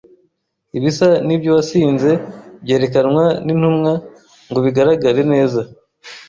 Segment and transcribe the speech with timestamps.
[0.77, 2.11] Ibisa n'iby'uwasinze
[2.63, 3.91] byerekanwa n'intumwa
[4.49, 5.61] ngo bigaragare neza